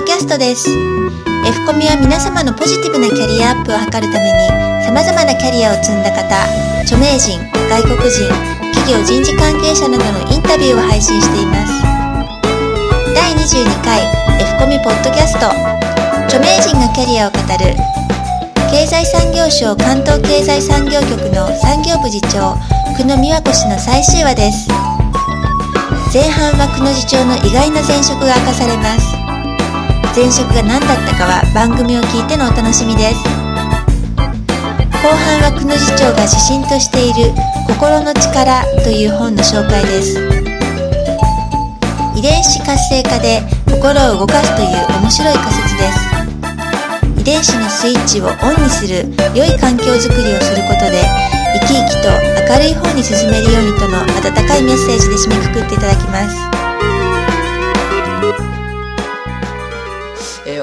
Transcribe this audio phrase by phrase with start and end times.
[0.00, 0.64] ドキャストです。
[1.44, 4.48] F コミは皆様のポジティブなキャリアアップを図るために
[4.80, 6.24] 様々なキャリアを積んだ方
[6.88, 7.36] 著名人
[7.68, 8.24] 外国人
[8.72, 11.84] 企業人事関係者などのインタビューを配信しています。
[13.12, 14.00] 第22回
[14.40, 15.52] F コミポッドキャスト。
[16.32, 17.76] 著名人がキャリアを語る。
[18.72, 22.56] 経済産業省関東経済産業局の産業部次長
[22.96, 24.64] 久野美和子氏の最終話です。
[26.08, 29.19] 前半は久野次長の意外な前職が明かされます。
[30.20, 33.24] 前職が何だったかは番組を聞いてのお楽しみです。
[35.00, 37.32] 後半は久野次長が指針としている
[37.64, 40.20] 「心の力」という本の紹介です。
[42.12, 45.96] 遺伝子活性化で心を動かすという面白い仮説です。
[47.16, 51.00] 遺伝子のスイッチをオンにする良い環境づくりをすることで
[51.64, 52.12] 生き生きと
[52.52, 56.59] 明るい方に進めるようにとの温かいメッセージで締めくくっていただきます。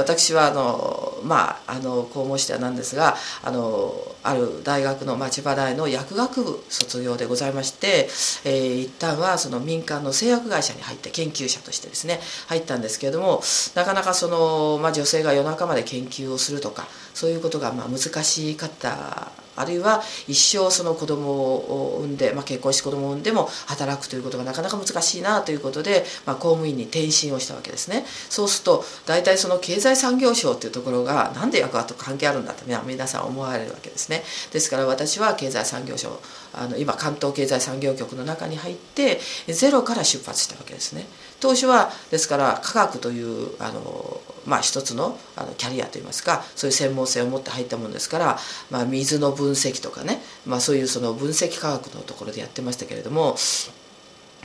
[0.07, 8.07] 私はあのまああの公文してはなんですがあのある大学の千葉大の薬学部卒業でございまして、
[8.45, 13.41] えー、一旦はその民間の製薬会社に入って研究者としてですね入ったんですけれども
[13.75, 28.05] なかなかその、まあ、女性が夜中まで研究をするとかそういうことがまあ難しかったあるいは一生その子供を産んで、まあ、結婚して子供を産んでも働くということがなかなか難しいなということで、まあ、公務員に転身をしたわけですね。
[28.29, 34.23] そうすると大体その経済産業省というところが何で役割と関係あるんだと皆さん思われるわけですね。
[34.51, 36.19] ですから私は経済産業省
[36.57, 41.05] あの今関東経済産業局の中に入ってゼロから出発したわけですね。
[41.39, 48.37] 当初はですから科学というあのまあ、一つのあのキャリアといいますかそういう専門性を持って入ったものですから、
[48.71, 53.35] まあ、水の分析とかね、まあ、そういうその分析科学のところでやってましたけれども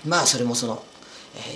[0.05, 0.83] まあそれもその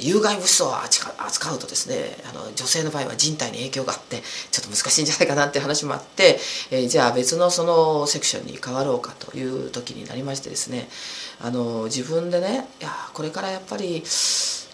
[0.01, 6.39] 有害物質を扱うとですねあの女性の場合は人体に影響があってちょっと難しいんじゃないかなっていう話もあって、
[6.71, 10.89] えー、じゃあ別のそのセクションに変わろうかという時になりましてですね
[11.41, 14.03] あの自分でねいやこれからやっぱり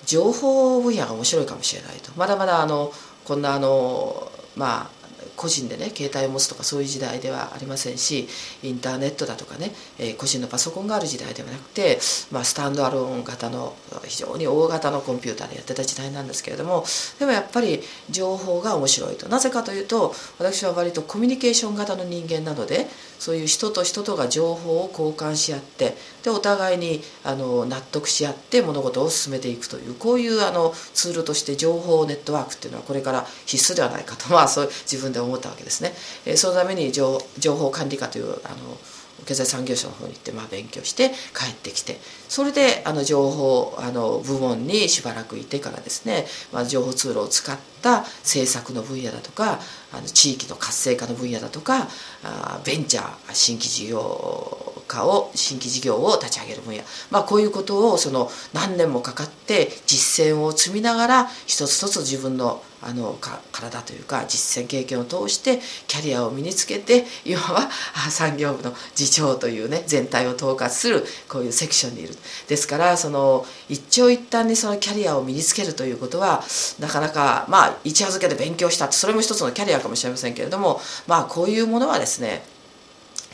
[0.06, 2.12] 情報分野が面白いかもしれないと。
[2.16, 2.92] まだまだあの
[3.24, 5.01] こんなあのまあ
[5.42, 8.28] 個人でね携帯を持つとかそういう時代ではありませんし
[8.62, 11.98] インターネットだとかね、えー、個人のパソコンがある時代ではなくて、
[12.30, 16.84] まあ、スタンドアローン型の非常に大型のコンピューターでやってた時代なんですけれども
[17.18, 19.28] でもやっぱり情報が面白いと。
[19.28, 22.86] なぜかというと私は割とコミュニケーション型の人間なので
[23.18, 35.94] そういう人と人とが情報を交換し合ってでお互いにあの納得し合って物事を進めていくというこういうあのツールとして情報ネットワークっていうのはこれから必須ではないかと、まあ、そう自分で思思ったわけですね。
[36.26, 38.78] えそのために情報管理課というあの
[39.24, 49.60] 経済産業省の方に行ってまあ勉強して帰ってきてそれであの情報あの部門にしばらくいてからですね、まあ、情報ツールを使った政策の分野だとか
[49.92, 51.88] あの地域の活性化の分野だとか
[52.24, 67.70] あベンチャー新規事業化を新規事業を立ち上げる分野、まあ、こういうことをその何年もかかって実践を積みながら一つ一つ自分のあのか体というか実践経験を通してキャリアを身につけて今は
[68.10, 72.14] 産業部の実次長というね全体を統括するこういうセクションにいる
[72.48, 76.42] ですからその一長一短にそのキャリアを身につけるということは
[76.78, 82.42] なかなかまあ一夜漬けで勉強したってそれも一つのキャリアかもしれませんけれどもまあこういうものはですね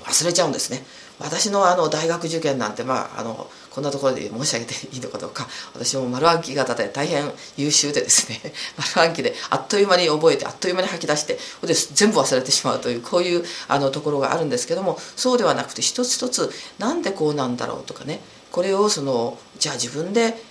[0.05, 0.83] 忘れちゃうんですね。
[1.21, 5.47] 私のあの大学受験なんてまああのこんなところで申し上げていいのかどうか。
[5.75, 8.41] 私も丸暗記型で大変優秀でですね。
[8.97, 18.21] 丸暗記であっという間に覚えてあっという間に吐き出してで全部忘れてしまうというこういうあのところがあるんですけどもそうではなくて一つ一つ何でこうなんだろうとかね。
[18.51, 20.43] これをそのじゃあ自分で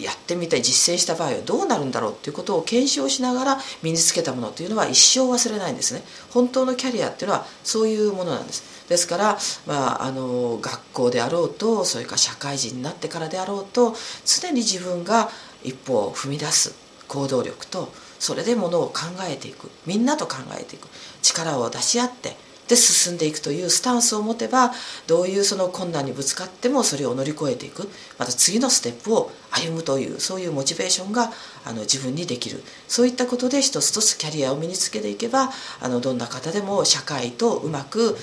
[0.00, 6.02] やってみて実践した場合はどうなるんだろうっていうことを検証しながら身につけたものというのは一生忘れないんですね。
[6.30, 8.86] 本当のキャリアっていうのはそういうものなんです。
[8.88, 13.94] ですから、まあ、あの学校であろうとそれから社会人になってからであろうと
[14.24, 15.28] 常に自分が
[15.64, 16.74] 一歩を踏み出す
[17.08, 19.70] 行動力とそれでものを考えていく。
[19.86, 20.88] みんなと考えていく。
[21.22, 22.36] 力を出し合って
[22.68, 24.72] で進んでいくというスタンスを持てば
[25.06, 27.88] どういうその困難にぶつかってもそれを乗り越えていく。
[28.18, 31.30] また次のステップを歩むというそういうモチベーションが
[31.64, 32.62] あの自分にできる。
[32.88, 38.16] そういったことで一つ一つキャリアを身につけていけばあのどんな方でも社会とうまく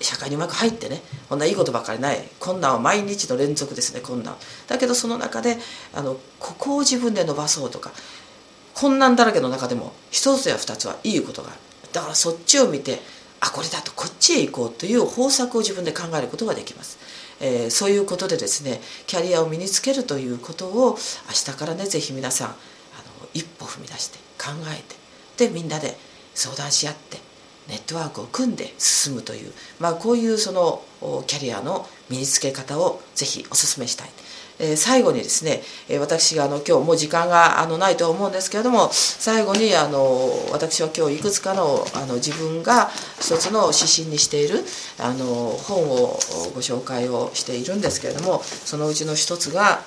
[0.00, 4.36] 社会にうまく入ってねこんないいことばかりない困難は毎日の連続ですね困難。
[4.66, 5.58] だけどその中で
[5.94, 7.92] あのここを自分で伸ばそうとか
[8.74, 11.58] 困難だらけの中でも一つや二つはいいことがある。
[11.92, 13.00] だからそっちを見て
[13.40, 16.98] あこれだとこっちへ行こうという方策を自分で考えることができます、
[17.40, 20.96] えー、そういうことでですねキャリアを身につけるということを
[21.28, 22.56] 明日からね是非皆さんあの
[23.34, 24.94] 一歩踏み出して考えて
[25.44, 25.96] ってみんなで
[26.34, 27.18] 相談し合って
[27.68, 30.82] ネットワークを組んで進むという、まあ、こういうその
[31.26, 34.08] キャリアの身につけ方をぜひお勧めしたい。
[34.58, 42.90] え最後にですね、え私があの今日もう時間があのないと思うんですけれども最後にあの私は今日いくつかのあの自分が
[43.20, 44.64] 一つの指針にしている
[44.98, 46.18] あの本を
[46.54, 49.80] ご紹介をしているんですけれどもそのうちの一つが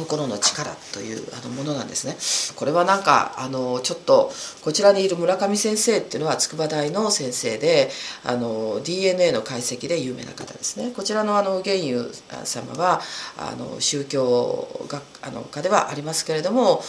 [0.00, 2.16] 心の力というあのものなんですね。
[2.56, 4.32] これはなんかあのちょっと
[4.62, 7.90] こちらにいる村上先生っていうのは筑波大の先生で
[8.24, 10.92] あの DNA の解析で有名な方ですね。
[10.94, 12.10] こちらのあの玄友
[12.44, 13.00] 様は
[13.36, 16.82] あの宗教学あの家ではありますけれども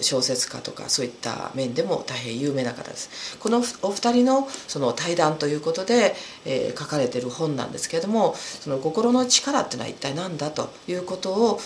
[0.00, 3.38] 小説家とかそういった面でも大変有名な方です。
[3.38, 6.14] このお二人のその対談ということで、
[6.44, 11.60] えー、書かれている本なんですけれどもその心の力っていうのは一体何だということを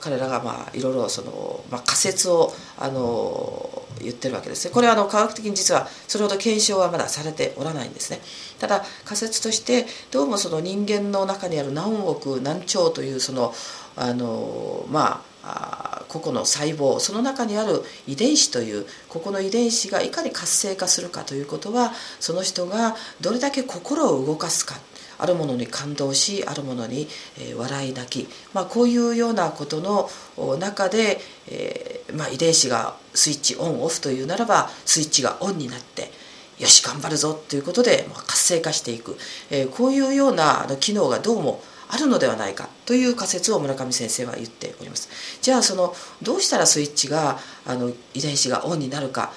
[0.00, 4.74] 彼らがまあいろいろその、まあ、仮説をあの言ってるわけですね。
[4.74, 8.20] これはあの科学的に実はそれほど検証はまだされておらないんですね。
[8.58, 13.54] ただ仮説としてどうもその人間の中にある何億何兆というその
[13.96, 24.76] あのまあ個々の細胞その中にある遺伝子というここの遺伝子がいかに活性化するかということはその人がどれだけ心を動かすか
[25.18, 27.08] あるものに感動しあるものに、
[27.56, 31.18] 笑い泣き、まあ、こういうようなことの中で、
[31.48, 36.10] えー、まあ、遺伝子がスイッチオンオフというならばスイッチがオンになって
[36.58, 39.16] よし頑張るぞということで、活性化していく、
[39.50, 45.08] えー、こういうような機能がどうもあるのではないかという仮説を村上先生は言っております
[45.40, 49.32] じゃあそのどうしたらスイッチがあの遺伝子がオンになるか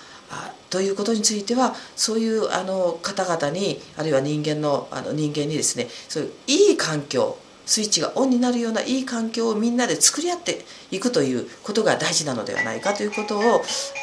[0.70, 13.42] ということについてはそういうあの方々にあるいは人間のあの人間にですねそういういい環境スイッチがオンになるようないい環境をみんなで作り合っていくということが大事なのではないかということを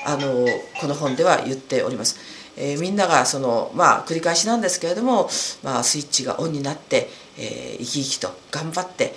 [0.06, 0.46] あの
[0.80, 2.16] この本では言っております。
[2.56, 5.28] えー、みんながそのまあ繰り返しなんですけれども、
[5.62, 9.14] まあ、スイッチがオンになって、えー、生き生きと頑張って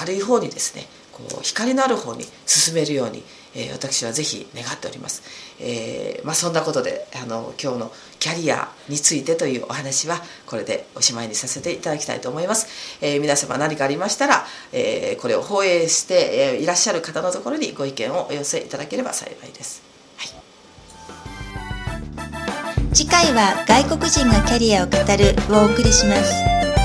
[0.00, 3.22] 明るい方にですねこう光のある方に進めるように
[3.54, 5.22] えー、私はぜひ願っております、
[5.60, 19.82] えー、まあ、そんなことであの今日のキャリアについてというお話はこれでおしまいにさせていただきたいと思います、えー、皆様何かありましたら、えこれを放映して、えいらっしゃる方のところにご意見をお寄せいただければ幸いです、
[20.16, 20.28] はい、
[22.94, 26.77] 次回は外国人がキャリアを語るをお送りします。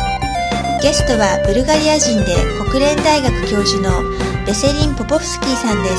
[0.84, 2.36] ゲストはブルガリア人で
[2.70, 4.04] 国連大学教授の
[4.46, 5.96] ベセリン・ポポフスキーさんです。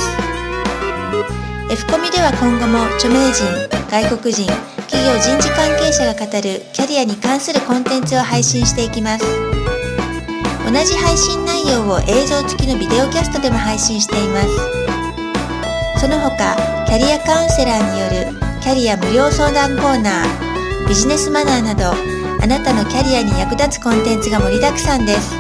[1.73, 3.49] F コミでは今後も著名人
[3.89, 4.45] 外国人
[4.85, 9.25] 企業人事関係者が語るキャリアに関するコンテンツを配信していきます。
[10.69, 14.49] 同じ配信内容を映像付きのビデオキャストでも配信しています。
[15.99, 25.35] その他キャリアカウンセラーによるキャリア無料相談コーナービジネスマナーなどあなたのキャリアに役立つコンテンツが盛りだくさんです。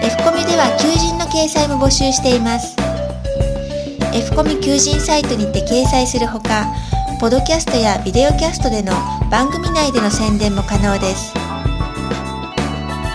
[0.00, 2.76] F コミでは求人の掲載も募集しています。
[4.14, 6.72] F コミ求人サイトにて掲載するほか
[7.20, 8.92] ポドキャストやビデオキャストでの
[9.28, 11.34] 番組内での宣伝も可能です。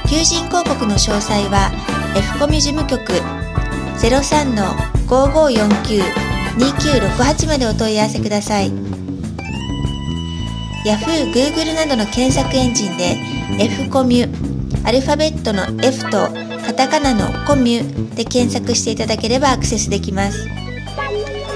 [0.10, 1.72] 求人広告の詳細は
[2.18, 3.14] F コミ事務局
[5.08, 8.93] 03-5549-2968までお問い合わせください。
[10.86, 13.18] Yahoo、Google などの検索エンジンで
[13.60, 16.30] F コミュアルファベットの F と
[16.66, 20.50] カタカナのコミュで検索していただければアクセスできます。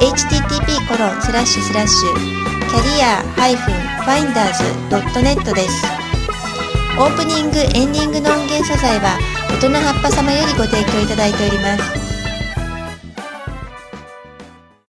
[0.00, 2.14] http コロンスラッシュスラッシュ
[2.68, 3.22] キャリア
[4.90, 6.01] -finders.net です
[6.98, 9.18] オープニングエンディングの音源素材は
[9.48, 12.01] 大人葉っぱ様よりご提供いただいております。